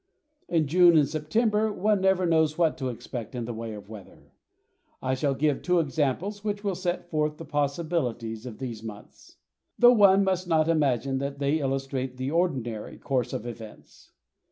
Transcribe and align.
In 0.49 0.65
June 0.65 0.97
and 0.97 1.07
September 1.07 1.71
one 1.71 2.01
never 2.01 2.25
knows 2.25 2.57
what 2.57 2.75
to 2.79 2.89
expect 2.89 3.35
in 3.35 3.45
the 3.45 3.53
way 3.53 3.75
of 3.75 3.87
weather. 3.87 4.31
I 4.99 5.13
shall 5.13 5.35
give 5.35 5.61
two 5.61 5.79
examples 5.79 6.43
which 6.43 6.63
will 6.63 6.73
set 6.73 7.11
forth 7.11 7.37
the 7.37 7.45
possibilities 7.45 8.47
of 8.47 8.57
these 8.57 8.81
months, 8.81 9.37
though 9.77 9.93
one 9.93 10.23
must 10.23 10.47
not 10.47 10.67
imagine 10.67 11.19
that 11.19 11.37
they 11.37 11.59
illustrate 11.59 12.17
the 12.17 12.31
ordinary 12.31 12.97
course 12.97 13.31
of 13.31 13.45
events. 13.45 14.13